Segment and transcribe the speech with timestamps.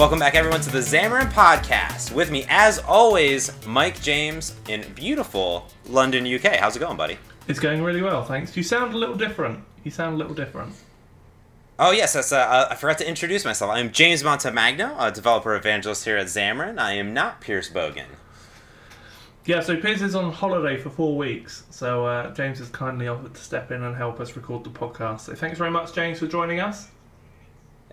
[0.00, 2.14] Welcome back, everyone, to the Xamarin Podcast.
[2.14, 6.56] With me, as always, Mike James in beautiful London, UK.
[6.56, 7.18] How's it going, buddy?
[7.48, 8.56] It's going really well, thanks.
[8.56, 9.62] You sound a little different.
[9.84, 10.72] You sound a little different.
[11.78, 13.70] Oh yes, that's, uh, uh, I forgot to introduce myself.
[13.72, 16.78] I'm James Montemagno, a developer evangelist here at Xamarin.
[16.78, 18.06] I am not Pierce Bogan.
[19.44, 23.34] Yeah, so Pierce is on holiday for four weeks, so uh, James has kindly offered
[23.34, 25.20] to step in and help us record the podcast.
[25.20, 26.88] So thanks very much, James, for joining us.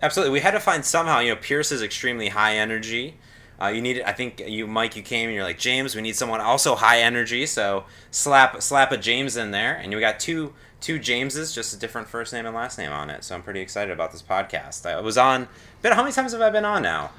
[0.00, 1.20] Absolutely, we had to find somehow.
[1.20, 3.16] You know, Pierce is extremely high energy.
[3.60, 5.96] Uh, you need, I think you, Mike, you came and you're like James.
[5.96, 7.44] We need someone also high energy.
[7.46, 11.76] So slap slap a James in there, and we got two two Jameses, just a
[11.78, 13.24] different first name and last name on it.
[13.24, 14.86] So I'm pretty excited about this podcast.
[14.86, 15.48] I was on.
[15.82, 17.10] But how many times have I been on now?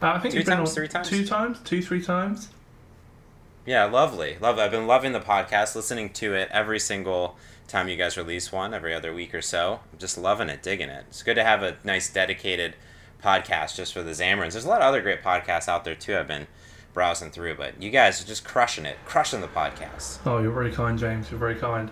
[0.00, 1.08] Uh, I think Two times, three times?
[1.08, 2.50] two times, two, three times.
[3.68, 4.62] Yeah, lovely, lovely.
[4.62, 8.72] I've been loving the podcast, listening to it every single time you guys release one,
[8.72, 9.80] every other week or so.
[9.92, 11.04] I'm just loving it, digging it.
[11.08, 12.76] It's good to have a nice dedicated
[13.22, 14.52] podcast just for the Xamarins.
[14.52, 16.16] There's a lot of other great podcasts out there too.
[16.16, 16.46] I've been
[16.94, 20.20] browsing through, but you guys are just crushing it, crushing the podcast.
[20.24, 21.30] Oh, you're very kind, James.
[21.30, 21.90] You're very kind.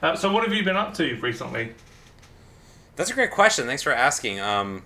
[0.00, 1.74] Uh, so, what have you been up to recently?
[2.94, 3.66] That's a great question.
[3.66, 4.38] Thanks for asking.
[4.38, 4.84] Um,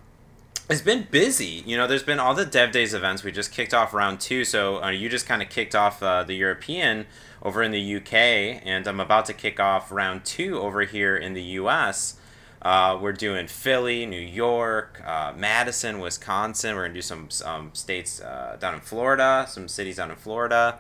[0.70, 1.62] it's been busy.
[1.66, 3.24] You know, there's been all the Dev Days events.
[3.24, 6.22] We just kicked off round two, so uh, you just kind of kicked off uh,
[6.22, 7.06] the European
[7.42, 11.34] over in the UK, and I'm about to kick off round two over here in
[11.34, 12.16] the US.
[12.62, 16.77] Uh, we're doing Philly, New York, uh, Madison, Wisconsin.
[16.77, 20.78] We're gonna do some um, states uh, down in Florida, some cities down in Florida,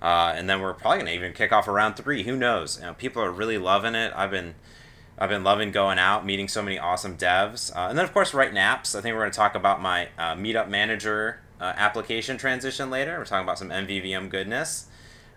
[0.00, 2.22] uh, and then we're probably gonna even kick off around three.
[2.22, 2.78] Who knows?
[2.78, 4.12] You know, people are really loving it.
[4.14, 4.54] I've been
[5.18, 8.34] I've been loving going out, meeting so many awesome devs, uh, and then of course
[8.34, 8.96] writing apps.
[8.96, 13.18] I think we're going to talk about my uh, Meetup Manager uh, application transition later.
[13.18, 14.88] We're talking about some MVVM goodness,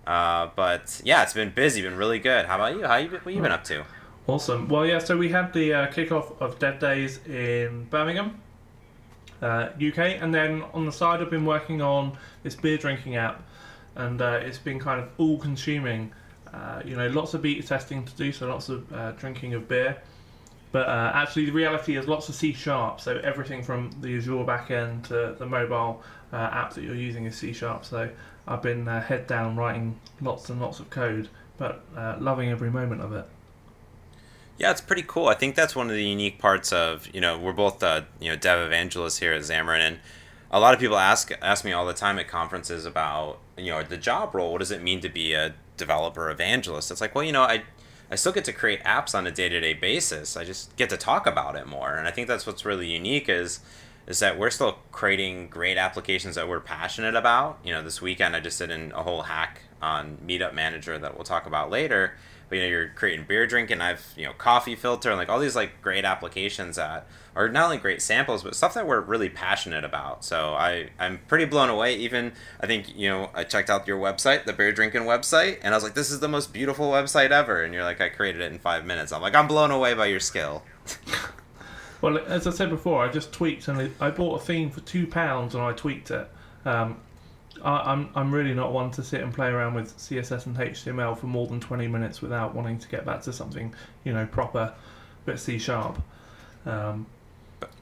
[0.07, 2.47] uh, but yeah, it's been busy, been really good.
[2.47, 2.87] How about you?
[2.87, 3.85] How you been, what you been up to?
[4.25, 4.67] Awesome.
[4.67, 8.41] Well, yeah, so we had the uh, kickoff of Dev Days in Birmingham,
[9.41, 13.43] uh, UK, and then on the side, I've been working on this beer drinking app,
[13.95, 16.11] and uh, it's been kind of all consuming.
[16.57, 19.67] Uh, you know, lots of beta testing to do, so lots of uh, drinking of
[19.67, 19.97] beer.
[20.71, 24.43] But uh, actually, the reality is lots of C sharp, so everything from the Azure
[24.43, 26.01] backend to the mobile
[26.33, 27.85] uh, app that you're using is C sharp.
[27.85, 28.09] So
[28.47, 31.83] I've been uh, head down writing lots and lots of code, but
[32.19, 33.25] loving every moment of it.
[34.57, 35.27] Yeah, it's pretty cool.
[35.27, 37.83] I think that's one of the unique parts of you know we're both
[38.19, 39.99] you know dev evangelists here at Xamarin, and
[40.49, 43.83] a lot of people ask ask me all the time at conferences about you know
[43.83, 44.51] the job role.
[44.51, 46.91] What does it mean to be a developer evangelist?
[46.91, 47.63] It's like well you know I
[48.09, 50.37] I still get to create apps on a day to day basis.
[50.37, 53.29] I just get to talk about it more, and I think that's what's really unique
[53.29, 53.59] is
[54.07, 57.59] is that we're still creating great applications that we're passionate about.
[57.63, 61.15] You know, this weekend I just did in a whole hack on Meetup Manager that
[61.15, 62.13] we'll talk about later.
[62.49, 63.81] But you know, you're creating beer drinking.
[63.81, 67.65] I've you know coffee filter and like all these like great applications that are not
[67.65, 70.23] only great samples but stuff that we're really passionate about.
[70.23, 71.95] So I I'm pretty blown away.
[71.95, 75.73] Even I think you know I checked out your website, the beer drinking website, and
[75.73, 77.63] I was like, this is the most beautiful website ever.
[77.63, 79.11] And you're like, I created it in five minutes.
[79.11, 80.63] I'm like, I'm blown away by your skill.
[82.01, 85.07] Well, as I said before, I just tweaked and I bought a theme for two
[85.07, 86.29] pounds and I tweaked it.
[86.65, 86.97] Um,
[87.63, 91.17] I, I'm I'm really not one to sit and play around with CSS and HTML
[91.17, 93.73] for more than twenty minutes without wanting to get back to something
[94.03, 94.73] you know proper,
[95.25, 96.01] but C sharp.
[96.65, 97.05] Um,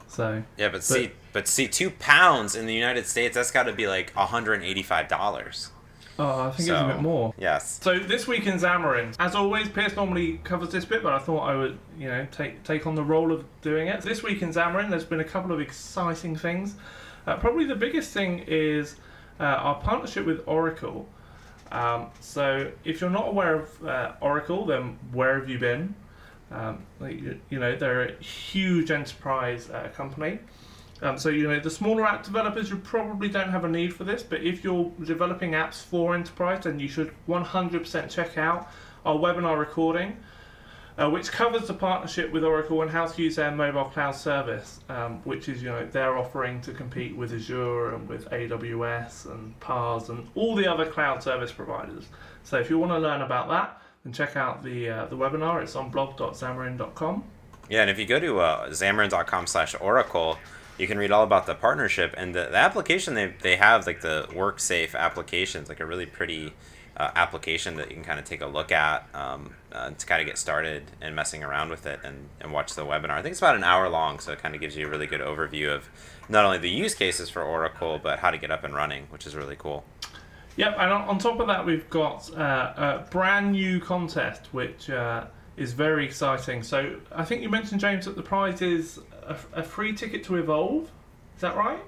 [0.08, 3.74] so Yeah, but see, but see, two pounds in the United States, that's got to
[3.74, 5.72] be like 185 dollars.
[6.18, 7.34] oh, I think it's a bit more.
[7.38, 7.80] Yes.
[7.82, 11.42] So this week in Xamarin, as always, Pierce normally covers this bit, but I thought
[11.42, 14.02] I would, you know, take take on the role of doing it.
[14.02, 16.76] This week in Xamarin, there's been a couple of exciting things.
[17.28, 18.96] Uh, probably the biggest thing is
[19.40, 21.08] uh, our partnership with Oracle.
[21.72, 25.96] Um, so if you're not aware of uh, Oracle, then where have you been?
[26.52, 30.40] Um, you, you know, they're a huge enterprise uh, company.
[31.02, 34.06] Um, so you know the smaller app developers you probably don't have a need for
[34.06, 38.72] this, but if you're developing apps for enterprise, then you should 100% check out
[39.06, 40.16] our webinar recording,
[40.98, 44.80] uh, which covers the partnership with Oracle and how to use their mobile cloud service,
[44.90, 49.60] um, which is you know their offering to compete with Azure and with AWS and
[49.60, 52.06] PaaS and all the other cloud service providers.
[52.44, 55.62] So if you want to learn about that, then check out the uh, the webinar.
[55.62, 57.24] It's on blog.xamarin.com.
[57.70, 60.38] Yeah, and if you go to uh, xamarin.com slash oracle,
[60.78, 64.02] you can read all about the partnership and the, the application they, they have, like
[64.02, 66.54] the WorkSafe applications, like a really pretty
[66.98, 70.22] uh, application that you can kind of take a look at um, uh, to kind
[70.22, 73.12] of get started and messing around with it and, and watch the webinar.
[73.12, 75.08] I think it's about an hour long, so it kind of gives you a really
[75.08, 75.90] good overview of
[76.30, 79.28] not only the use cases for Oracle, but how to get up and running, which
[79.28, 79.84] is really cool.
[80.58, 84.90] Yep, and on on top of that, we've got uh, a brand new contest, which
[84.90, 85.26] uh,
[85.58, 86.64] is very exciting.
[86.64, 90.38] So I think you mentioned, James, that the prize is a, a free ticket to
[90.38, 90.90] Evolve.
[91.36, 91.80] Is that right?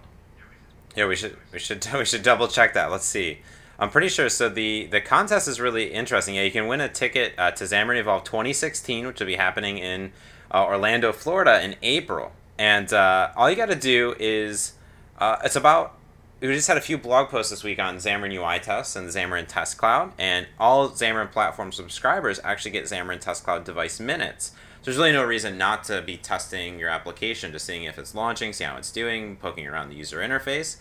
[0.95, 2.91] Yeah, we should we should we should double check that.
[2.91, 3.39] Let's see.
[3.79, 4.29] I'm pretty sure.
[4.29, 6.35] So the the contest is really interesting.
[6.35, 9.77] Yeah, you can win a ticket uh, to Xamarin Evolve 2016, which will be happening
[9.77, 10.11] in
[10.51, 12.31] uh, Orlando, Florida, in April.
[12.57, 14.73] And uh, all you got to do is
[15.19, 15.93] uh, it's about.
[16.39, 19.47] We just had a few blog posts this week on Xamarin UI tests and Xamarin
[19.47, 24.49] Test Cloud, and all Xamarin platform subscribers actually get Xamarin Test Cloud device minutes.
[24.49, 28.13] So there's really no reason not to be testing your application, just seeing if it's
[28.13, 30.77] launching, see how it's doing, poking around the user interface.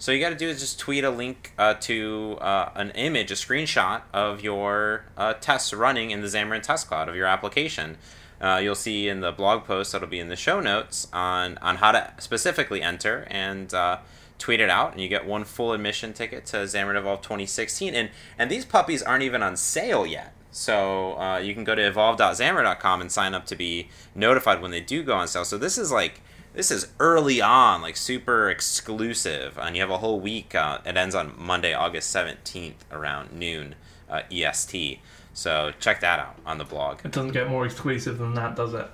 [0.00, 3.30] So you got to do is just tweet a link uh, to uh, an image,
[3.30, 7.98] a screenshot of your uh, tests running in the Xamarin Test Cloud of your application.
[8.40, 11.76] Uh, you'll see in the blog post that'll be in the show notes on, on
[11.76, 13.98] how to specifically enter and uh,
[14.38, 17.94] tweet it out, and you get one full admission ticket to Xamarin Evolve 2016.
[17.94, 18.08] And
[18.38, 20.32] and these puppies aren't even on sale yet.
[20.50, 24.80] So uh, you can go to evolve.xamarin.com and sign up to be notified when they
[24.80, 25.44] do go on sale.
[25.44, 29.98] So this is like this is early on, like super exclusive, and you have a
[29.98, 30.54] whole week.
[30.54, 33.74] Uh, it ends on Monday, August 17th, around noon
[34.08, 34.98] uh, EST.
[35.32, 37.00] So check that out on the blog.
[37.04, 38.86] It doesn't get more exclusive than that, does it?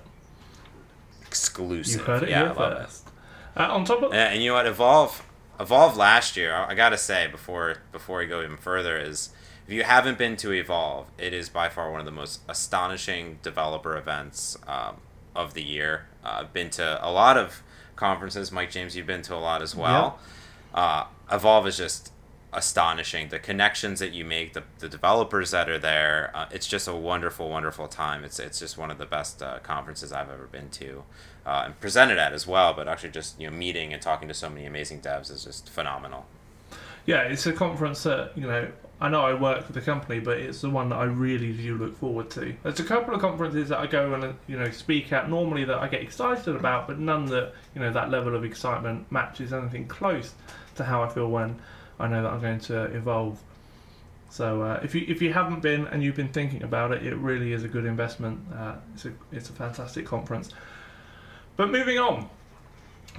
[1.26, 2.00] Exclusive.
[2.00, 3.08] You heard it yeah, here first.
[3.56, 4.66] Uh, on top of And, and you know what?
[4.66, 5.26] Evolve,
[5.58, 6.54] Evolve last year.
[6.54, 9.30] I, I gotta say before before we go even further is
[9.66, 13.38] if you haven't been to Evolve, it is by far one of the most astonishing
[13.42, 14.98] developer events um,
[15.34, 16.06] of the year.
[16.26, 17.62] Uh, I've been to a lot of
[17.94, 18.50] conferences.
[18.50, 20.18] Mike James, you've been to a lot as well.
[20.74, 22.12] Uh, Evolve is just
[22.52, 23.28] astonishing.
[23.28, 26.94] The connections that you make, the, the developers that are there, uh, it's just a
[26.94, 28.24] wonderful, wonderful time.
[28.24, 31.04] It's it's just one of the best uh, conferences I've ever been to,
[31.44, 32.74] uh, and presented at as well.
[32.74, 35.68] But actually, just you know, meeting and talking to so many amazing devs is just
[35.68, 36.26] phenomenal.
[37.06, 38.68] yeah, it's a conference that you know.
[38.98, 41.76] I know I work for the company, but it's the one that I really do
[41.76, 42.54] look forward to.
[42.62, 45.78] There's a couple of conferences that I go and you know speak at normally that
[45.78, 49.86] I get excited about, but none that you know that level of excitement matches anything
[49.86, 50.34] close
[50.76, 51.60] to how I feel when
[51.98, 53.42] I know that I'm going to evolve.
[54.30, 57.16] So uh, if you if you haven't been and you've been thinking about it, it
[57.16, 58.40] really is a good investment.
[58.54, 60.54] Uh, it's a it's a fantastic conference.
[61.56, 62.30] But moving on,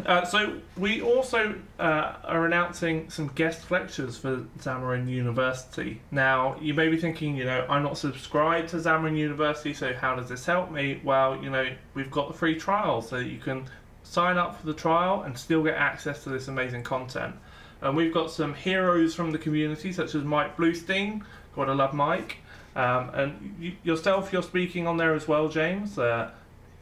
[0.06, 6.02] uh, so we also uh, are announcing some guest lectures for Xamarin University.
[6.12, 10.16] Now you may be thinking, you know, I'm not subscribed to Xamarin University, so how
[10.16, 11.02] does this help me?
[11.04, 13.66] Well, you know, we've got the free trial, so you can
[14.04, 17.36] sign up for the trial and still get access to this amazing content.
[17.82, 21.24] And we've got some heroes from the community, such as Mike Bluestein.
[21.56, 22.38] Gotta love Mike.
[22.76, 25.98] Um, and you, yourself, you're speaking on there as well, James.
[25.98, 26.32] Uh,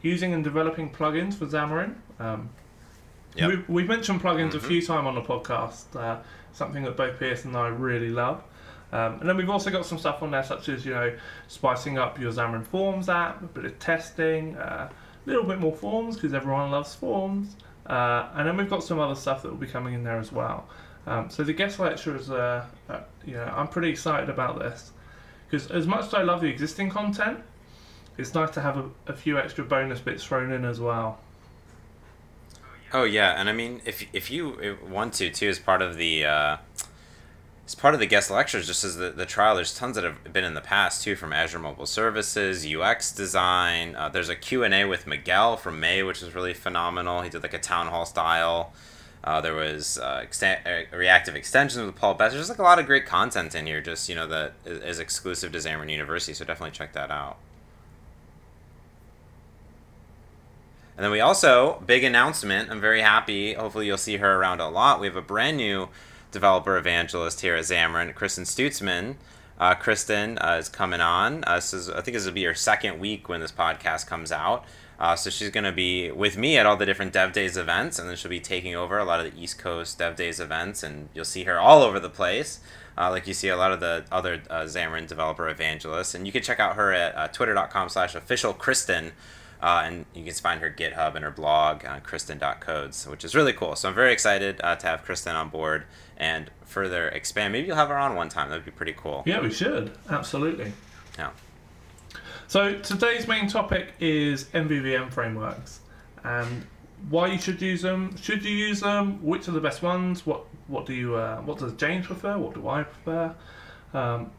[0.02, 1.94] using and developing plugins for Xamarin.
[2.18, 2.50] Um,
[3.36, 3.48] Yep.
[3.50, 4.62] We've, we've mentioned plugins a Mhm.
[4.62, 6.18] few times on the podcast, uh,
[6.52, 8.42] something that both Pierce and I really love.
[8.92, 11.12] Um, and then we've also got some stuff on there, such as you know,
[11.48, 15.74] spicing up your Xamarin Forms app, a bit of testing, uh, a little bit more
[15.74, 17.56] forms because everyone loves forms.
[17.86, 20.32] Uh, and then we've got some other stuff that will be coming in there as
[20.32, 20.66] well.
[21.06, 24.92] Um, so the guest lecturers, uh, uh, you know, I'm pretty excited about this
[25.48, 27.38] because as much as I love the existing content,
[28.18, 31.18] it's nice to have a, a few extra bonus bits thrown in as well.
[32.92, 36.24] Oh yeah, and I mean, if if you want to too, as part of the
[36.24, 36.56] uh,
[37.66, 40.32] as part of the guest lectures, just as the, the trial, there's tons that have
[40.32, 43.96] been in the past too, from Azure Mobile Services, UX design.
[43.96, 47.22] Uh, there's a Q and A with Miguel from May, which is really phenomenal.
[47.22, 48.72] He did like a town hall style.
[49.24, 52.34] Uh, there was uh, exten- uh, reactive extensions with Paul Betts.
[52.34, 55.50] There's like a lot of great content in here, just you know that is exclusive
[55.52, 56.34] to Xamarin University.
[56.34, 57.38] So definitely check that out.
[60.96, 62.70] And then we also, big announcement.
[62.70, 63.54] I'm very happy.
[63.54, 65.00] Hopefully, you'll see her around a lot.
[65.00, 65.88] We have a brand new
[66.32, 69.16] developer evangelist here at Xamarin, Kristen Stutzman.
[69.58, 71.44] Uh, Kristen uh, is coming on.
[71.46, 74.32] Uh, this is, I think this will be her second week when this podcast comes
[74.32, 74.64] out.
[74.98, 77.98] Uh, so she's going to be with me at all the different Dev Days events,
[77.98, 80.82] and then she'll be taking over a lot of the East Coast Dev Days events,
[80.82, 82.60] and you'll see her all over the place.
[82.96, 86.32] Uh, like you see a lot of the other uh, Xamarin developer evangelists, and you
[86.32, 89.12] can check out her at uh, twitter.com slash official Kristen,
[89.62, 93.52] uh, and you can find her GitHub and her blog, uh, kristen.codes, which is really
[93.52, 93.76] cool.
[93.76, 95.84] So I'm very excited uh, to have Kristen on board
[96.16, 97.52] and further expand.
[97.52, 98.50] Maybe you'll have her on one time.
[98.50, 99.22] That would be pretty cool.
[99.26, 100.72] Yeah, we should absolutely.
[101.18, 101.30] Yeah.
[102.48, 105.80] So today's main topic is MVVM frameworks
[106.22, 106.66] and
[107.08, 108.16] why you should use them.
[108.16, 109.22] Should you use them?
[109.24, 110.26] Which are the best ones?
[110.26, 112.38] What what do you uh, what does James prefer?
[112.38, 113.34] What do I prefer?
[113.94, 114.30] Um,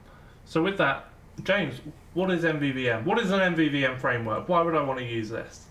[0.46, 1.10] so with that,
[1.44, 1.82] James,
[2.18, 3.04] what is MVVM?
[3.06, 4.50] What is an MVVM framework?
[4.50, 5.68] Why would I want to use this?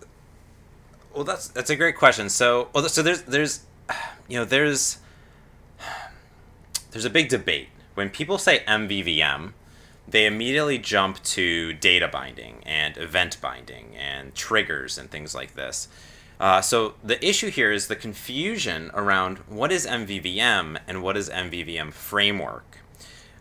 [1.13, 2.29] Well, that's that's a great question.
[2.29, 3.65] So, well, so there's there's,
[4.29, 4.99] you know, there's
[6.91, 9.51] there's a big debate when people say MVVM,
[10.07, 15.89] they immediately jump to data binding and event binding and triggers and things like this.
[16.39, 21.29] Uh, so the issue here is the confusion around what is MVVM and what is
[21.29, 22.77] MVVM framework.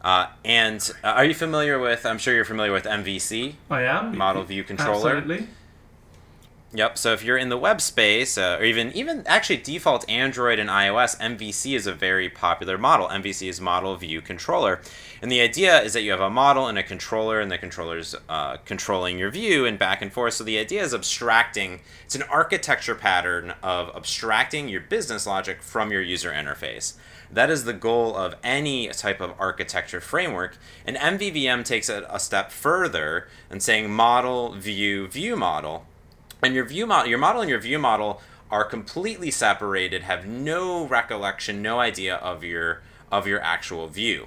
[0.07, 2.07] Uh, and uh, are you familiar with?
[2.07, 3.55] I'm sure you're familiar with MVC.
[3.69, 5.17] I am model view controller.
[5.17, 5.49] Absolutely.
[6.73, 6.97] Yep.
[6.97, 10.71] So if you're in the web space, uh, or even even actually default Android and
[10.71, 13.09] iOS, MVC is a very popular model.
[13.09, 14.81] MVC is Model View Controller,
[15.21, 18.15] and the idea is that you have a model and a controller, and the controller's
[18.29, 20.35] uh, controlling your view and back and forth.
[20.35, 21.81] So the idea is abstracting.
[22.05, 26.95] It's an architecture pattern of abstracting your business logic from your user interface.
[27.31, 30.57] That is the goal of any type of architecture framework.
[30.85, 35.87] And MVVM takes it a step further and saying model, view, view model.
[36.43, 40.87] And your view model your model and your view model are completely separated have no
[40.87, 44.27] recollection no idea of your of your actual view.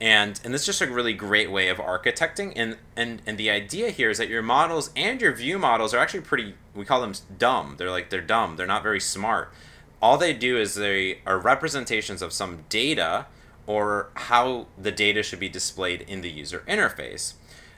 [0.00, 2.52] And and this is just a really great way of architecting.
[2.56, 5.98] And and and the idea here is that your models and your view models are
[5.98, 7.74] actually pretty we call them dumb.
[7.78, 8.56] They're like they're dumb.
[8.56, 9.52] They're not very smart
[10.04, 13.26] all they do is they are representations of some data
[13.66, 17.34] or how the data should be displayed in the user interface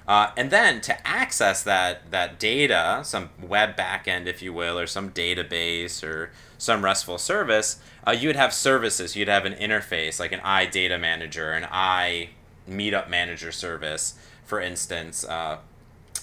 [0.09, 4.87] uh, and then to access that that data, some web backend, if you will, or
[4.87, 9.17] some database or some RESTful service, uh, you would have services.
[9.17, 12.31] You'd have an interface like an iData Manager, an i
[12.69, 14.15] Meetup Manager service,
[14.45, 15.59] for instance, uh,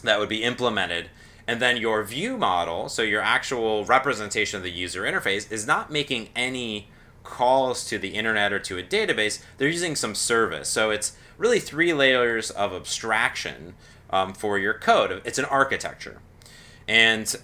[0.03, 1.09] that would be implemented.
[1.47, 5.91] And then your view model, so your actual representation of the user interface, is not
[5.91, 6.87] making any
[7.23, 9.41] calls to the internet or to a database.
[9.57, 10.69] They're using some service.
[10.69, 13.75] So it's really three layers of abstraction
[14.09, 15.21] um, for your code.
[15.25, 16.21] It's an architecture,
[16.87, 17.35] and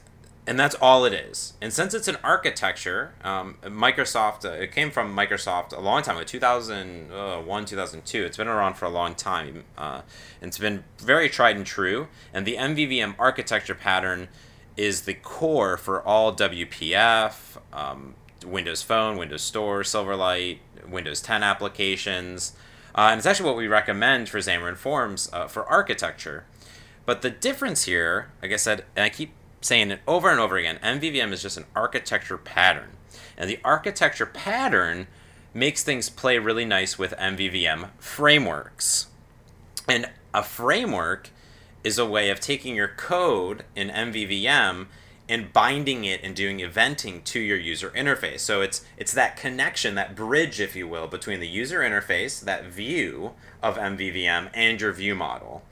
[0.49, 1.53] and that's all it is.
[1.61, 6.15] And since it's an architecture, um, Microsoft uh, it came from Microsoft a long time
[6.15, 8.23] ago, 2001, 2002.
[8.23, 9.65] It's been around for a long time.
[9.77, 10.01] Uh,
[10.41, 12.07] it's been very tried and true.
[12.33, 14.27] And the MVVM architecture pattern
[14.75, 20.57] is the core for all WPF, um, Windows Phone, Windows Store, Silverlight,
[20.89, 22.53] Windows 10 applications.
[22.95, 26.45] Uh, and it's actually what we recommend for Xamarin Forms uh, for architecture.
[27.05, 30.57] But the difference here, like I said, and I keep saying it over and over
[30.57, 32.91] again, MVVM is just an architecture pattern.
[33.37, 35.07] And the architecture pattern
[35.53, 39.07] makes things play really nice with MVVM frameworks.
[39.87, 41.31] And a framework
[41.83, 44.87] is a way of taking your code in MVVM
[45.27, 48.39] and binding it and doing eventing to your user interface.
[48.39, 52.65] So it's it's that connection, that bridge, if you will, between the user interface, that
[52.65, 55.63] view of MVVM, and your view model.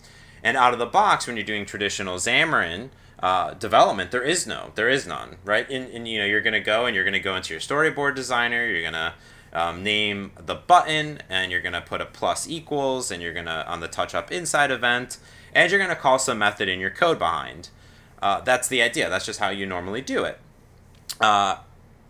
[0.44, 4.72] And out of the box, when you're doing traditional Xamarin uh, development, there is no,
[4.76, 5.70] there is none, right?
[5.70, 8.66] And, and you know you're gonna go and you're gonna go into your storyboard designer,
[8.66, 9.16] you're gonna
[9.54, 13.80] um, name the button, and you're gonna put a plus equals, and you're gonna on
[13.80, 15.18] the touch up inside event,
[15.54, 17.70] and you're gonna call some method in your code behind.
[18.22, 19.10] Uh, that's the idea.
[19.10, 20.40] That's just how you normally do it.
[21.20, 21.58] Uh,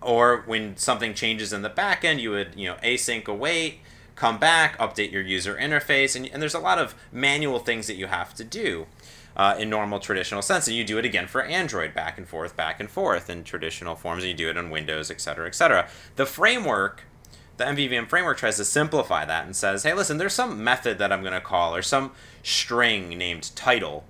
[0.01, 3.79] or when something changes in the backend, you would you know async await,
[4.15, 7.95] come back, update your user interface, and, and there's a lot of manual things that
[7.95, 8.87] you have to do.
[9.37, 12.57] Uh, in normal traditional sense, and you do it again for Android, back and forth,
[12.57, 15.53] back and forth in traditional forms, and you do it on Windows, et cetera, et
[15.53, 15.87] cetera.
[16.15, 17.03] The framework,
[17.57, 21.11] the MVVM framework, tries to simplify that and says, "Hey, listen, there's some method that
[21.13, 24.05] I'm going to call, or some string named title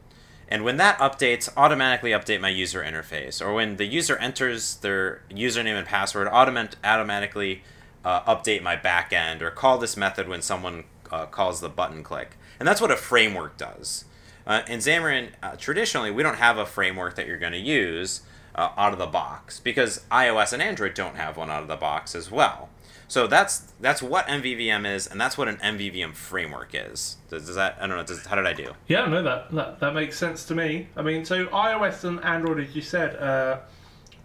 [0.49, 3.45] and when that updates, automatically update my user interface.
[3.45, 7.63] Or when the user enters their username and password, automat- automatically
[8.05, 12.37] uh, update my backend or call this method when someone uh, calls the button click.
[12.59, 14.05] And that's what a framework does.
[14.47, 18.21] Uh, in Xamarin, uh, traditionally, we don't have a framework that you're going to use
[18.55, 21.75] uh, out of the box because iOS and Android don't have one out of the
[21.75, 22.69] box as well.
[23.09, 27.17] So that's that's what MVVM is, and that's what an MVVM framework is.
[27.29, 28.03] Does, does that I don't know?
[28.03, 28.73] Does, how did I do?
[28.87, 30.87] Yeah, no, that, that that makes sense to me.
[30.95, 33.61] I mean, so iOS and Android, as you said,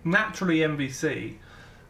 [0.05, 1.37] naturally MVC,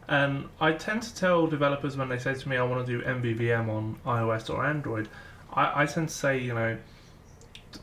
[0.07, 3.03] and I tend to tell developers when they say to me, "I want to do
[3.03, 5.09] MVVM on iOS or Android,"
[5.51, 6.77] I, I tend to say, you know,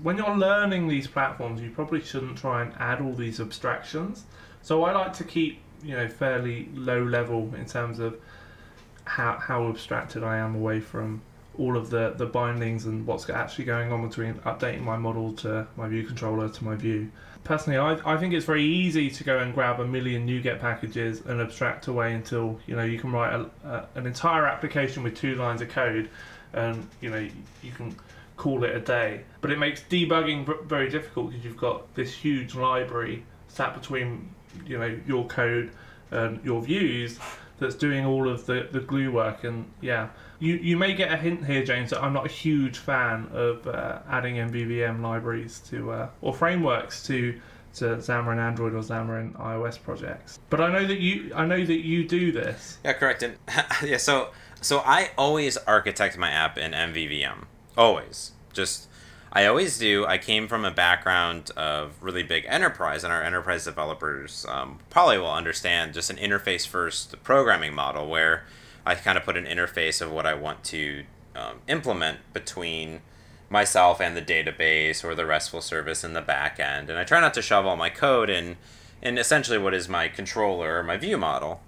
[0.02, 4.24] when you're learning these platforms, you probably shouldn't try and add all these abstractions.
[4.62, 8.18] So I like to keep, you know, fairly low level in terms of
[9.04, 11.22] how how abstracted I am away from
[11.58, 15.66] all of the, the bindings and what's actually going on between updating my model to
[15.76, 17.10] my view controller to my view.
[17.42, 21.22] Personally, I, I think it's very easy to go and grab a million NuGet packages
[21.26, 25.16] and abstract away until you know you can write a, a, an entire application with
[25.16, 26.08] two lines of code,
[26.52, 27.28] and you know
[27.62, 27.96] you can
[28.40, 29.20] call it a day.
[29.42, 34.34] But it makes debugging very difficult because you've got this huge library sat between
[34.66, 35.70] you know your code
[36.10, 37.18] and your views
[37.58, 39.44] that's doing all of the, the glue work.
[39.44, 42.78] And yeah, you, you may get a hint here, James, that I'm not a huge
[42.78, 47.38] fan of uh, adding MVVM libraries to uh, or frameworks to
[47.74, 50.40] to Xamarin Android or Xamarin iOS projects.
[50.48, 52.78] But I know that you I know that you do this.
[52.84, 53.22] Yeah, correct.
[53.22, 53.36] And
[53.84, 54.30] yeah, so
[54.62, 57.44] so I always architect my app in MVVM.
[57.76, 58.32] Always.
[58.52, 58.88] Just
[59.32, 60.04] I always do.
[60.06, 65.18] I came from a background of really big enterprise, and our enterprise developers um, probably
[65.18, 68.44] will understand just an interface first programming model where
[68.84, 71.04] I kind of put an interface of what I want to
[71.36, 73.02] um, implement between
[73.48, 76.90] myself and the database or the RESTful service in the back end.
[76.90, 78.56] And I try not to shove all my code in,
[79.02, 81.60] in essentially what is my controller or my view model.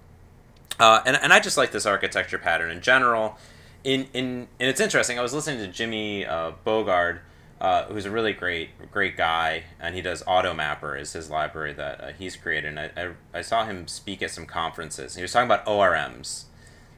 [0.81, 3.37] Uh, and, and I just like this architecture pattern in general.
[3.85, 7.21] In, in, and it's interesting, I was listening to Jimmy uh, Bogard
[7.63, 12.01] uh, who's a really great great guy, and he does AutoMapper is his library that
[12.01, 12.77] uh, he's created.
[12.77, 15.15] And I, I, I, saw him speak at some conferences.
[15.15, 16.47] He was talking about ORMs,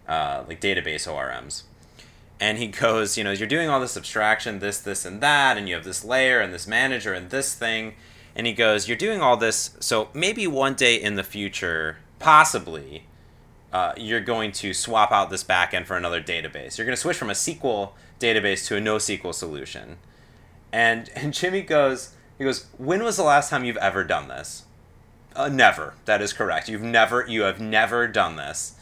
[0.08, 1.64] uh, like database ORMs.
[2.40, 5.68] And he goes, you know, you're doing all this abstraction, this, this, and that, and
[5.68, 7.92] you have this layer and this manager and this thing.
[8.34, 13.04] And he goes, you're doing all this, so maybe one day in the future, possibly,
[13.74, 16.78] uh, you're going to swap out this backend for another database.
[16.78, 19.98] You're going to switch from a SQL database to a NoSQL solution
[20.74, 24.64] and and Jimmy goes, he goes, when was the last time you've ever done this?
[25.34, 25.94] Uh, never.
[26.04, 26.68] That is correct.
[26.68, 28.74] You've never, you have never done this.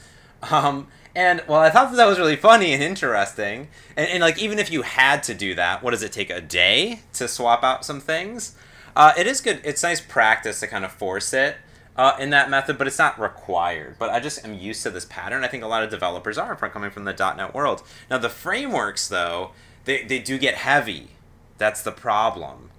[0.50, 3.68] Um, and well, I thought that, that was really funny and interesting.
[3.96, 6.40] And, and like, even if you had to do that, what does it take a
[6.40, 8.54] day to swap out some things?
[8.94, 9.60] Uh, it is good.
[9.64, 11.56] It's nice practice to kind of force it
[11.96, 13.96] uh, in that method, but it's not required.
[13.98, 15.44] But I just am used to this pattern.
[15.44, 17.82] I think a lot of developers are from coming from the .NET world.
[18.10, 19.52] Now the frameworks, though,
[19.84, 21.10] they, they do get heavy
[21.62, 22.70] that's the problem.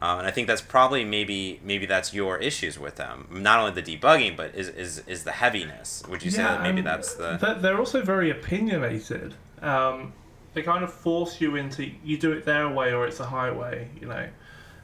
[0.00, 3.28] Um, and I think that's probably maybe maybe that's your issues with them.
[3.30, 6.02] Not only the debugging, but is is, is the heaviness.
[6.08, 7.58] Would you yeah, say that maybe that's the?
[7.60, 9.34] They're also very opinionated.
[9.60, 10.12] Um,
[10.54, 13.88] they kind of force you into you do it their way or it's a highway,
[14.00, 14.28] you know.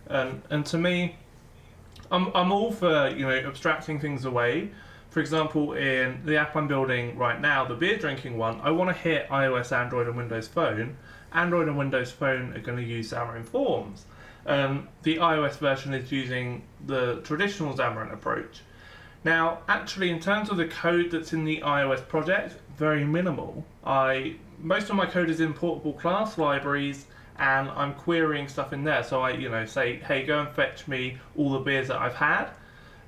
[0.07, 1.17] And and to me,
[2.11, 4.71] I'm I'm all for you know abstracting things away.
[5.11, 8.91] For example, in the app I'm building right now, the beer drinking one, I want
[8.91, 10.99] to hit iOS, Android, and Windows Phone
[11.33, 14.07] Android and Windows Phone are going to use Xamarin Forms.
[14.47, 18.61] Um, the iOS version is using the traditional Xamarin approach.
[19.25, 23.65] Now, actually, in terms of the code that's in the iOS project, very minimal.
[23.85, 27.07] I most of my code is in portable class libraries,
[27.39, 29.03] and I'm querying stuff in there.
[29.03, 32.15] So I, you know, say, hey, go and fetch me all the beers that I've
[32.15, 32.51] had.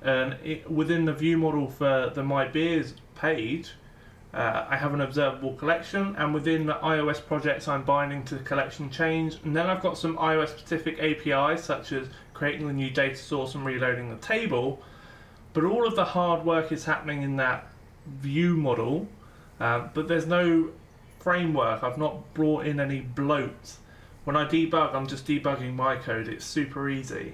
[0.01, 3.71] And it, within the view model for the My Beers page,
[4.33, 8.43] uh, I have an observable collection, and within the iOS projects, I'm binding to the
[8.43, 9.37] collection change.
[9.43, 13.55] And then I've got some iOS specific APIs, such as creating the new data source
[13.55, 14.81] and reloading the table.
[15.53, 17.67] But all of the hard work is happening in that
[18.07, 19.07] view model,
[19.59, 20.69] uh, but there's no
[21.19, 21.83] framework.
[21.83, 23.75] I've not brought in any bloat.
[24.23, 26.27] When I debug, I'm just debugging my code.
[26.27, 27.33] It's super easy.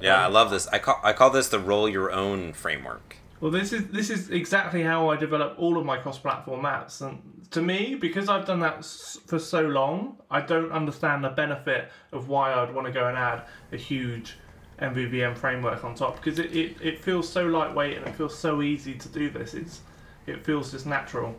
[0.00, 0.66] Yeah, um, I love this.
[0.68, 3.16] I call I call this the roll your own framework.
[3.40, 7.46] Well, this is this is exactly how I develop all of my cross-platform apps, and
[7.50, 8.84] to me, because I've done that
[9.26, 13.16] for so long, I don't understand the benefit of why I'd want to go and
[13.16, 14.36] add a huge
[14.80, 18.62] MVVM framework on top because it, it, it feels so lightweight and it feels so
[18.62, 19.54] easy to do this.
[19.54, 19.80] It's
[20.26, 21.34] it feels just natural.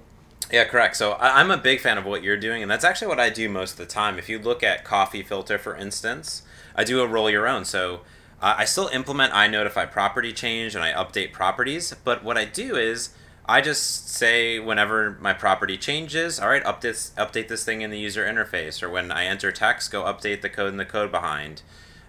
[0.51, 0.95] Yeah, correct.
[0.95, 3.49] So I'm a big fan of what you're doing, and that's actually what I do
[3.49, 4.17] most of the time.
[4.17, 6.43] If you look at Coffee Filter, for instance,
[6.75, 7.65] I do a roll your own.
[7.65, 8.01] So
[8.41, 12.75] I still implement I notify property change and I update properties, but what I do
[12.75, 13.10] is
[13.49, 17.97] I just say whenever my property changes, all right, update update this thing in the
[17.97, 21.63] user interface, or when I enter text, go update the code in the code behind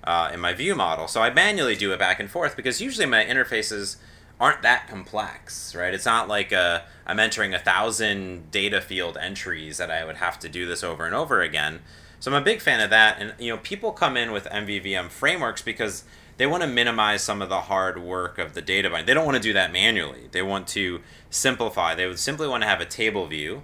[0.05, 1.09] uh, in my view model.
[1.09, 3.97] So I manually do it back and forth because usually my interfaces
[4.41, 5.93] aren't that complex, right?
[5.93, 10.17] It's not like a, uh, I'm entering a thousand data field entries that I would
[10.17, 11.81] have to do this over and over again.
[12.21, 13.17] So I'm a big fan of that.
[13.19, 16.05] And you know, people come in with MVVM frameworks because
[16.37, 19.07] they want to minimize some of the hard work of the data binding.
[19.07, 20.29] They don't want to do that manually.
[20.31, 21.95] They want to simplify.
[21.95, 23.63] They would simply want to have a table view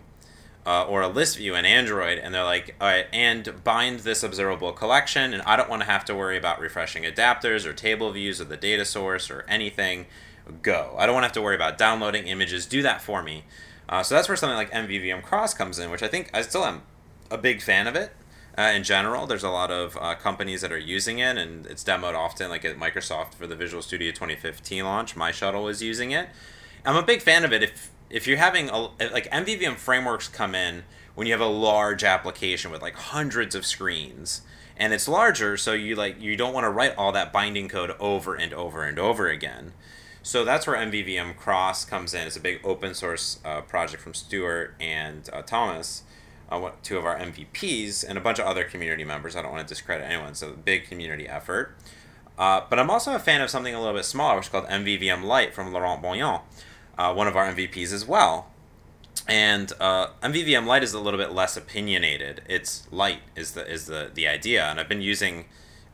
[0.66, 4.22] uh, or a list view in Android, and they're like, all right, and bind this
[4.22, 8.10] observable collection, and I don't want to have to worry about refreshing adapters or table
[8.12, 10.06] views or the data source or anything.
[10.62, 10.94] Go.
[10.98, 12.66] I don't want to have to worry about downloading images.
[12.66, 13.44] Do that for me.
[13.88, 16.64] Uh, so that's where something like MVVM Cross comes in, which I think I still
[16.64, 16.82] am
[17.30, 18.12] a big fan of it
[18.58, 19.26] uh, in general.
[19.26, 22.64] There's a lot of uh, companies that are using it, and it's demoed often, like
[22.64, 25.16] at Microsoft for the Visual Studio 2015 launch.
[25.16, 26.28] My Shuttle is using it.
[26.84, 27.62] I'm a big fan of it.
[27.62, 32.04] If if you're having a, like MVVM frameworks come in when you have a large
[32.04, 34.42] application with like hundreds of screens
[34.76, 37.94] and it's larger so you like you don't want to write all that binding code
[37.98, 39.72] over and over and over again
[40.24, 44.12] so that's where mvvm cross comes in it's a big open source uh, project from
[44.12, 46.02] stuart and uh, thomas
[46.50, 49.34] uh, two of our MVPs, and a bunch of other community members.
[49.36, 50.34] I don't want to discredit anyone.
[50.34, 51.76] So big community effort.
[52.36, 54.66] Uh, but I'm also a fan of something a little bit smaller, which is called
[54.66, 56.42] MVVM Light from Laurent Bugnion,
[56.98, 58.50] uh, one of our MVPs as well.
[59.28, 62.42] And uh, MVVM Light is a little bit less opinionated.
[62.48, 65.46] It's light is the is the the idea, and I've been using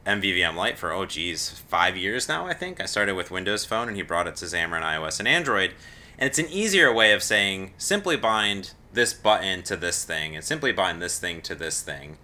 [0.06, 2.46] MVVM Light for oh geez five years now.
[2.46, 5.28] I think I started with Windows Phone, and he brought it to Xamarin iOS and
[5.28, 5.74] Android.
[6.18, 10.44] And it's an easier way of saying simply bind this button to this thing, and
[10.44, 12.18] simply bind this thing to this thing,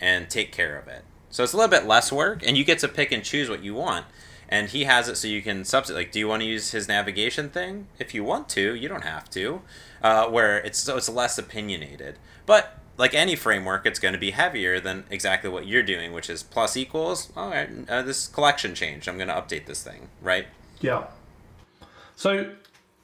[0.00, 1.04] and take care of it.
[1.30, 3.62] So it's a little bit less work, and you get to pick and choose what
[3.62, 4.06] you want.
[4.48, 5.98] And he has it so you can substitute.
[5.98, 7.86] Like, do you want to use his navigation thing?
[7.98, 9.62] If you want to, you don't have to.
[10.02, 14.32] Uh, where it's so it's less opinionated, but like any framework, it's going to be
[14.32, 17.32] heavier than exactly what you're doing, which is plus equals.
[17.36, 19.08] All right, uh, this collection changed.
[19.08, 20.46] I'm going to update this thing, right?
[20.80, 21.06] Yeah.
[22.16, 22.52] So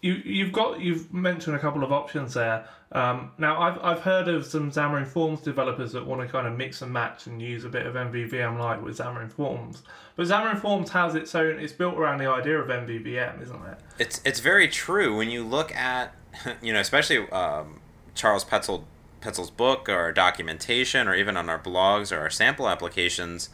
[0.01, 2.69] you you've got you've mentioned a couple of options there.
[2.93, 6.57] Um, now I've I've heard of some Xamarin Forms developers that want to kind of
[6.57, 9.83] mix and match and use a bit of MVVM Light with Xamarin Forms.
[10.17, 11.59] But Xamarin Forms has its own.
[11.59, 13.79] It's built around the idea of MVVM, isn't it?
[13.99, 16.15] It's it's very true when you look at
[16.63, 17.81] you know especially um,
[18.15, 18.85] Charles Petzold
[19.21, 23.49] Petzold's book or documentation or even on our blogs or our sample applications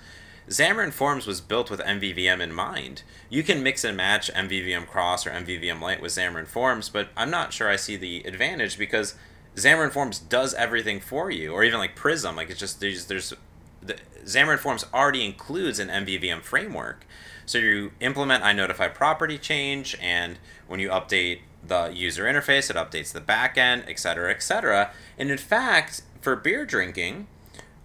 [0.48, 3.02] Xamarin Forms was built with MVVM in mind.
[3.30, 7.30] You can mix and match MVVM Cross or MVVM Light with Xamarin Forms, but I'm
[7.30, 9.14] not sure I see the advantage because
[9.56, 12.36] Xamarin Forms does everything for you, or even like Prism.
[12.36, 13.32] Like it's just there's there's
[13.80, 17.06] the, Xamarin Forms already includes an MVVM framework.
[17.46, 23.12] So you implement iNotify property change, and when you update the user interface, it updates
[23.12, 24.90] the backend, et cetera, et cetera.
[25.18, 27.26] And in fact, for beer drinking,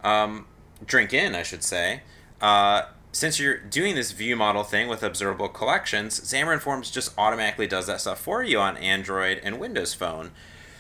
[0.04, 0.48] um,
[0.86, 2.02] drink in, I should say,
[2.42, 7.68] uh, since you're doing this view model thing with observable collections, Xamarin Forms just automatically
[7.68, 10.32] does that stuff for you on Android and Windows Phone.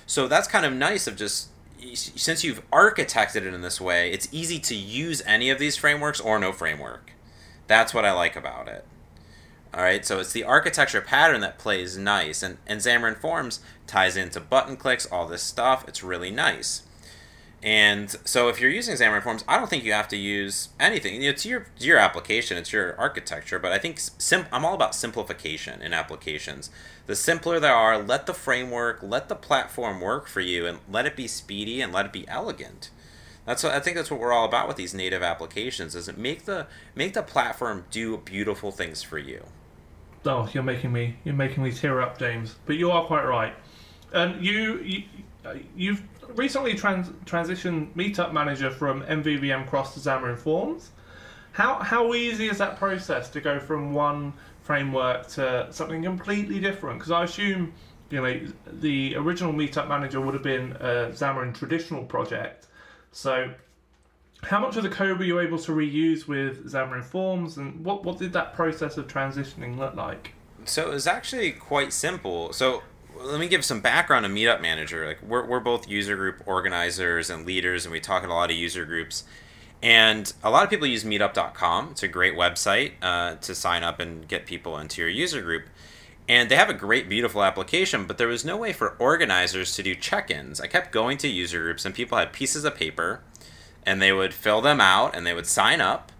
[0.05, 1.49] So that's kind of nice of just
[1.93, 6.19] since you've architected it in this way, it's easy to use any of these frameworks
[6.19, 7.13] or no framework.
[7.69, 8.83] That's what I like about it.
[9.71, 14.17] All right, so it's the architecture pattern that plays nice, and, and Xamarin Forms ties
[14.17, 15.87] into button clicks, all this stuff.
[15.87, 16.81] It's really nice.
[17.61, 21.21] And so if you're using Xamarin Forms, I don't think you have to use anything.
[21.21, 25.83] It's your your application, it's your architecture, but I think sim- I'm all about simplification
[25.83, 26.71] in applications.
[27.05, 31.05] The simpler they are, let the framework, let the platform work for you and let
[31.05, 32.89] it be speedy and let it be elegant.
[33.49, 36.19] That's what I think that's what we're all about with these native applications is it
[36.19, 39.43] make the make the platform do beautiful things for you.
[40.23, 42.57] Oh, you're making me you're making me tear up, James.
[42.67, 43.55] But you are quite right.
[44.13, 45.03] And you, you
[45.43, 46.03] uh, you've
[46.35, 50.91] recently trans- transitioned Meetup Manager from MVVM Cross to Xamarin Forms.
[51.53, 54.31] How how easy is that process to go from one
[54.61, 56.99] framework to something completely different?
[56.99, 57.73] Because I assume
[58.11, 58.41] you know
[58.73, 62.67] the original Meetup Manager would have been a Xamarin traditional project.
[63.11, 63.53] So
[64.43, 68.03] how much of the code were you able to reuse with Xamarin Forms, and what
[68.03, 70.33] what did that process of transitioning look like?
[70.65, 72.53] So it was actually quite simple.
[72.53, 72.83] So
[73.21, 75.05] let me give some background on Meetup Manager.
[75.05, 78.49] Like we're we're both user group organizers and leaders, and we talk in a lot
[78.49, 79.23] of user groups.
[79.81, 81.89] And a lot of people use Meetup.com.
[81.91, 85.63] It's a great website uh, to sign up and get people into your user group.
[86.29, 89.83] And they have a great, beautiful application, but there was no way for organizers to
[89.83, 90.61] do check-ins.
[90.61, 93.21] I kept going to user groups, and people had pieces of paper,
[93.83, 96.11] and they would fill them out, and they would sign up,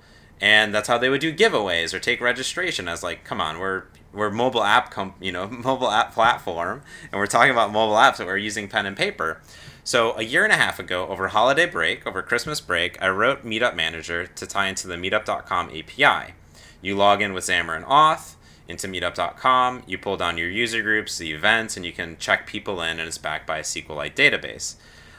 [0.41, 2.87] and that's how they would do giveaways or take registration.
[2.87, 7.19] I was like, come on, we're we're mobile app you know mobile app platform and
[7.19, 9.41] we're talking about mobile apps that we're using pen and paper
[9.83, 13.45] so a year and a half ago over holiday break over christmas break i wrote
[13.45, 16.33] meetup manager to tie into the meetup.com api
[16.81, 18.35] you log in with xamarin auth
[18.69, 22.81] into meetup.com you pull down your user groups the events and you can check people
[22.81, 24.75] in and it's backed by a sqlite database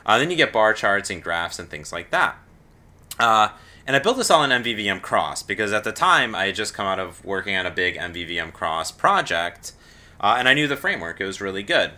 [0.06, 2.38] uh, then you get bar charts and graphs and things like that
[3.18, 3.48] uh,
[3.86, 6.74] and I built this all in MVVM Cross because at the time I had just
[6.74, 9.72] come out of working on a big MVVM Cross project,
[10.20, 11.20] uh, and I knew the framework.
[11.20, 11.92] It was really good.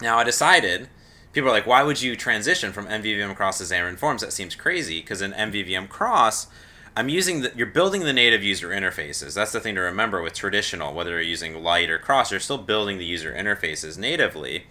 [0.00, 0.88] Now I decided,
[1.32, 4.22] people are like, why would you transition from MVVM Cross to Xamarin Forms?
[4.22, 6.46] That seems crazy because in MVVM Cross,
[6.94, 9.34] I'm using the, you're building the native user interfaces.
[9.34, 12.58] That's the thing to remember with traditional, whether you're using light or Cross, you're still
[12.58, 14.66] building the user interfaces natively.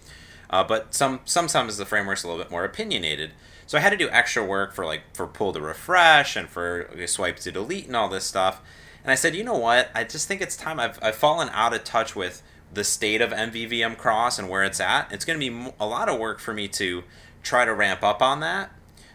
[0.48, 3.32] Uh, but some sometimes the framework's a little bit more opinionated.
[3.66, 6.88] So I had to do extra work for like for pull to refresh and for
[7.06, 8.60] swipe to delete and all this stuff.
[9.02, 9.90] And I said, you know what?
[9.94, 10.78] I just think it's time.
[10.78, 14.78] I've, I've fallen out of touch with the state of MVVM Cross and where it's
[14.80, 15.10] at.
[15.10, 17.02] It's going to be a lot of work for me to
[17.42, 18.70] try to ramp up on that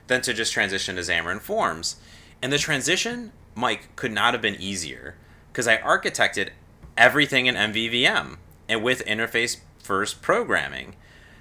[0.08, 1.96] than to just transition to Xamarin Forms.
[2.42, 5.16] And the transition, Mike, could not have been easier
[5.52, 6.50] because I architected
[6.98, 8.38] everything in MVVM
[8.70, 10.96] and with interface first programming.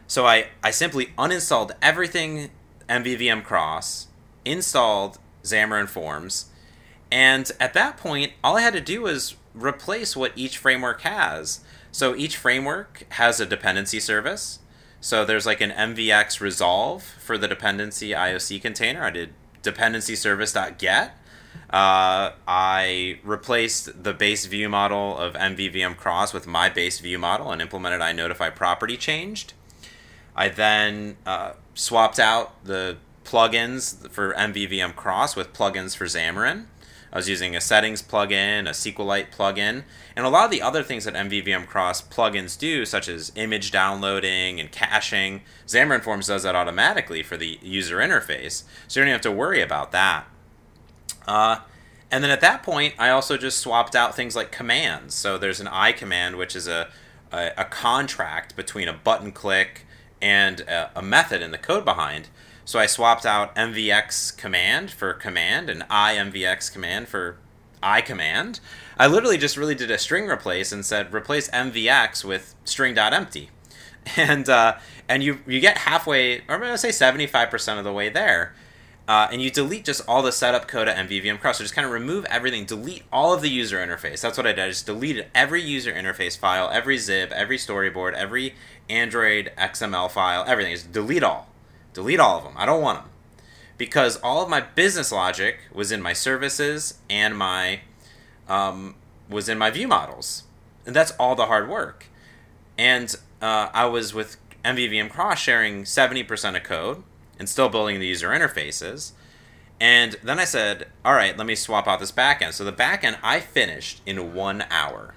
[0.07, 2.51] So I, I simply uninstalled everything
[2.89, 4.09] MVVM Cross,
[4.45, 6.47] installed Xamarin Forms,
[7.11, 11.61] And at that point, all I had to do was replace what each framework has.
[11.93, 14.59] So each framework has a dependency service.
[15.01, 19.05] So there's like an MVX resolve for the dependency IOC container.
[19.05, 19.35] I did
[19.67, 21.19] dependency service.get.
[21.69, 27.51] Uh, I replaced the base view model of MVVM cross with my base view model
[27.51, 29.53] and implemented I notify property changed.
[30.35, 36.67] I then uh, swapped out the plugins for MVVM cross with plugins for Xamarin.
[37.17, 40.83] I was using a settings plugin, a SQLite plugin, and a lot of the other
[40.83, 45.41] things that MVVM Cross plugins do, such as image downloading and caching.
[45.67, 49.63] Xamarin Forms does that automatically for the user interface, so you don't have to worry
[49.63, 50.27] about that.
[51.27, 51.61] Uh,
[52.11, 55.15] and then at that point, I also just swapped out things like commands.
[55.15, 56.91] So there's an I command, which is a,
[57.33, 59.87] a, a contract between a button click
[60.21, 62.29] and a, a method in the code behind.
[62.67, 67.39] So I swapped out MVX command for command and IMVX command for
[67.81, 68.59] I command.
[68.99, 73.51] I literally just really did a string replace and said replace MVX with string.empty.
[74.17, 78.09] And uh, and you you get halfway, or I'm gonna say 75% of the way
[78.09, 78.55] there.
[79.09, 81.59] Uh, and you delete just all the setup code at MVVM cross.
[81.59, 84.21] So just kind of remove everything, delete all of the user interface.
[84.21, 84.65] That's what I did.
[84.65, 88.55] I just deleted every user interface file, every zip, every storyboard, every
[88.89, 90.73] Android XML file, everything.
[90.73, 91.49] Just delete all.
[91.97, 92.53] Delete all of them.
[92.59, 93.11] I don't want them.
[93.79, 97.81] Because all of my business logic was in my services and my
[98.51, 98.97] um,
[99.31, 100.43] was in my view models.
[100.85, 102.09] And that's all the hard work.
[102.77, 107.03] And uh, I was with MVVM Cross sharing 70% of code
[107.39, 109.13] and still building the user interfaces.
[109.81, 112.53] And then I said, all right, let me swap out this backend.
[112.53, 115.15] So the backend I finished in one hour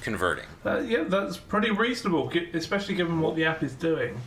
[0.00, 0.46] converting.
[0.64, 4.20] Uh, yeah, that's pretty reasonable, especially given what the app is doing.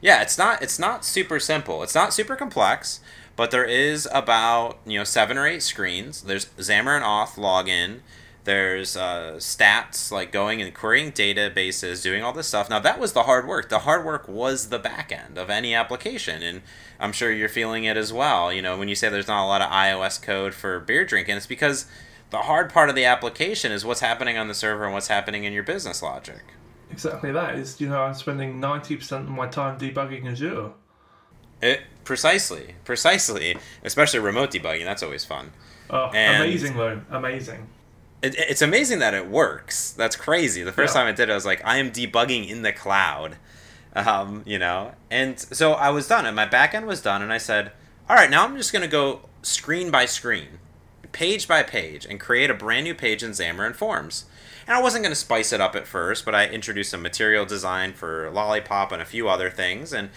[0.00, 1.82] Yeah, it's not it's not super simple.
[1.82, 3.00] It's not super complex,
[3.36, 6.22] but there is about you know seven or eight screens.
[6.22, 8.00] There's Xamarin Auth login.
[8.44, 12.70] There's uh, stats like going and querying databases, doing all this stuff.
[12.70, 13.68] Now that was the hard work.
[13.68, 16.62] The hard work was the back end of any application, and
[16.98, 18.50] I'm sure you're feeling it as well.
[18.50, 21.36] You know, when you say there's not a lot of iOS code for beer drinking,
[21.36, 21.84] it's because
[22.30, 25.44] the hard part of the application is what's happening on the server and what's happening
[25.44, 26.42] in your business logic
[26.90, 27.56] exactly that.
[27.56, 30.70] Is you know I'm spending ninety percent of my time debugging Azure.
[31.62, 34.84] It precisely, precisely, especially remote debugging.
[34.84, 35.52] That's always fun.
[35.90, 37.66] Oh, and amazing though, amazing.
[38.22, 39.92] It, it's amazing that it works.
[39.92, 40.62] That's crazy.
[40.62, 41.02] The first yeah.
[41.02, 43.36] time I did it, I was like, I am debugging in the cloud,
[43.94, 44.92] um, you know.
[45.10, 47.72] And so I was done, and my backend was done, and I said,
[48.08, 50.58] all right, now I'm just gonna go screen by screen,
[51.12, 54.26] page by page, and create a brand new page in Xamarin Forms.
[54.70, 57.44] And I wasn't going to spice it up at first, but I introduced some material
[57.44, 60.10] design for Lollipop and a few other things, and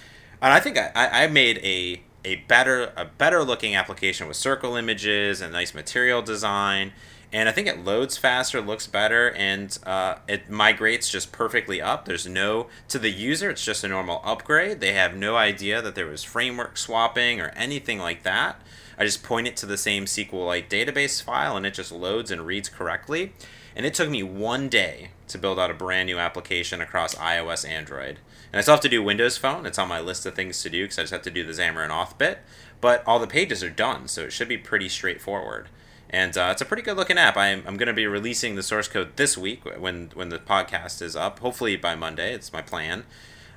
[0.43, 4.75] and I think I, I made a a better a better looking application with circle
[4.75, 6.93] images and nice material design.
[7.31, 12.05] And I think it loads faster, looks better, and uh, it migrates just perfectly up.
[12.05, 14.81] There's no to the user; it's just a normal upgrade.
[14.81, 18.61] They have no idea that there was framework swapping or anything like that.
[18.99, 22.45] I just point it to the same SQLite database file, and it just loads and
[22.45, 23.33] reads correctly.
[23.75, 27.67] And it took me one day to build out a brand new application across iOS,
[27.67, 28.19] Android.
[28.51, 29.65] And I still have to do Windows Phone.
[29.65, 31.53] It's on my list of things to do because I just have to do the
[31.53, 32.39] Xamarin Auth bit.
[32.81, 35.69] But all the pages are done, so it should be pretty straightforward.
[36.09, 37.35] And uh, it's a pretty good looking app.
[37.35, 41.01] I'm, I'm going to be releasing the source code this week when, when the podcast
[41.01, 41.39] is up.
[41.39, 42.33] Hopefully by Monday.
[42.33, 43.05] It's my plan.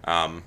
[0.04, 0.44] Um,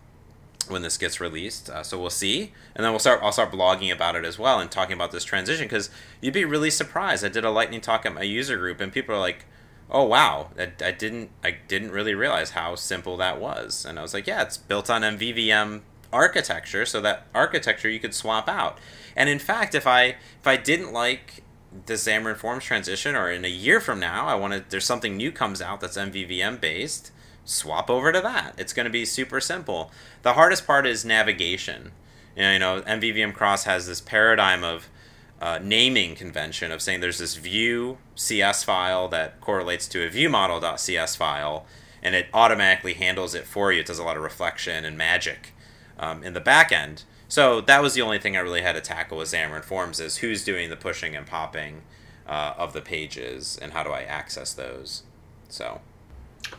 [0.69, 1.69] when this gets released.
[1.69, 3.21] Uh, so we'll see, and then we'll start.
[3.23, 5.89] I'll start blogging about it as well and talking about this transition because
[6.21, 7.25] you'd be really surprised.
[7.25, 9.45] I did a lightning talk at my user group, and people are like,
[9.91, 13.85] oh wow, I, I didn't I didn't really realize how simple that was.
[13.85, 18.13] And I was like, yeah, it's built on MVVM architecture, so that architecture you could
[18.13, 18.77] swap out.
[19.15, 21.43] And in fact, if I if I didn't like
[21.85, 25.17] the Xamarin Forms transition, or in a year from now, I want to there's something
[25.17, 27.11] new comes out that's MVVM based,
[27.45, 28.53] swap over to that.
[28.57, 29.91] It's going to be super simple.
[30.21, 31.91] The hardest part is navigation.
[32.35, 34.87] You know, you know MVVM Cross has this paradigm of
[35.41, 41.15] uh, naming convention of saying there's this view CS file that correlates to a viewModel.cs
[41.15, 41.65] file,
[42.03, 43.79] and it automatically handles it for you.
[43.79, 45.53] It does a lot of reflection and magic
[45.97, 47.03] um, in the back end.
[47.27, 50.17] So that was the only thing I really had to tackle with Xamarin Forms is
[50.17, 51.83] who's doing the pushing and popping
[52.27, 55.03] uh, of the pages and how do I access those.
[55.47, 55.81] So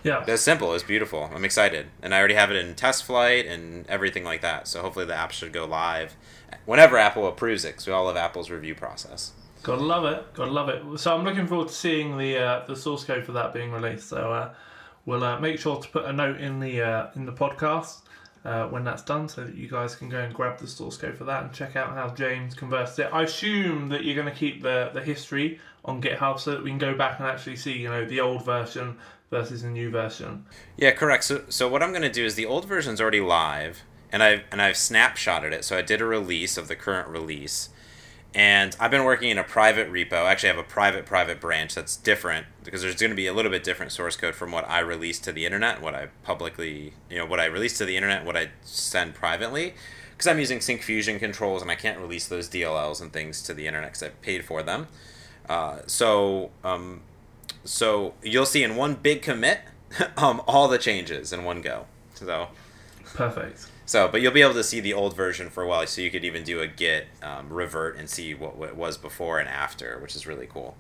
[0.05, 0.75] yeah, that's simple.
[0.75, 1.31] It's beautiful.
[1.35, 4.69] I'm excited, and I already have it in test flight and everything like that.
[4.69, 6.17] So hopefully the app should go live
[6.67, 9.33] whenever Apple approves it, because we all love Apple's review process.
[9.63, 10.35] Gotta love it.
[10.35, 10.99] Gotta love it.
[10.99, 14.09] So I'm looking forward to seeing the uh, the source code for that being released.
[14.09, 14.55] So uh,
[15.05, 18.01] we'll uh, make sure to put a note in the uh, in the podcast
[18.45, 21.17] uh, when that's done so that you guys can go and grab the source code
[21.17, 23.11] for that and check out how James converts it.
[23.13, 26.71] I assume that you're going to keep the, the history on GitHub so that we
[26.71, 28.97] can go back and actually see, you know, the old version
[29.31, 30.45] versus the new version.
[30.77, 31.25] Yeah, correct.
[31.25, 34.43] So, so what I'm going to do is the old version's already live, and I've
[34.51, 35.65] and I've snapshotted it.
[35.65, 37.71] So I did a release of the current release,
[38.35, 40.25] and I've been working in a private repo.
[40.25, 43.33] I actually, have a private private branch that's different because there's going to be a
[43.33, 46.95] little bit different source code from what I release to the internet, what I publicly,
[47.09, 49.75] you know, what I release to the internet, what I send privately.
[50.13, 53.67] Because I'm using Syncfusion controls and I can't release those DLLs and things to the
[53.67, 54.89] internet because I paid for them.
[55.49, 57.01] Uh, so, um,
[57.65, 59.61] so you'll see in one big commit,
[60.17, 61.87] um, all the changes in one go.
[62.15, 62.49] So
[63.15, 63.67] perfect.
[63.87, 66.13] So, but you'll be able to see the old version for a while, so you
[66.13, 69.49] could even do a git um, revert and see what, what it was before and
[69.49, 70.77] after, which is really cool.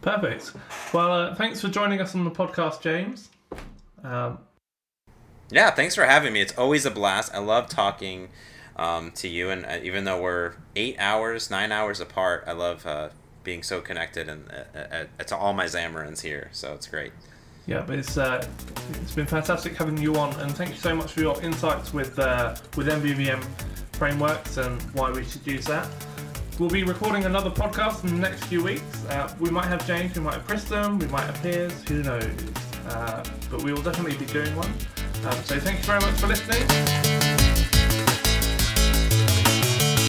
[0.00, 0.52] Perfect.
[0.92, 3.30] Well, uh, thanks for joining us on the podcast, James.
[4.04, 4.38] Um,
[5.50, 6.40] yeah, thanks for having me.
[6.40, 7.34] It's always a blast.
[7.34, 8.28] I love talking
[8.76, 12.86] um, to you, and uh, even though we're eight hours, nine hours apart, I love
[12.86, 13.08] uh,
[13.46, 16.50] being so connected and uh, uh, to all my Xamarin's here.
[16.52, 17.12] So it's great.
[17.66, 18.46] Yeah, but it's uh,
[19.02, 22.18] it's been fantastic having you on, and thank you so much for your insights with
[22.18, 23.42] uh, with MVVM
[23.92, 25.88] frameworks and why we should use that.
[26.58, 29.04] We'll be recording another podcast in the next few weeks.
[29.06, 32.24] Uh, we might have James, we might have Kristen, we might have Pierce, who knows?
[32.88, 34.72] Uh, but we will definitely be doing one.
[35.26, 37.25] Um, so thank you very much for listening.